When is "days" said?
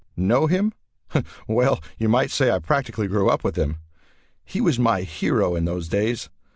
5.87-6.27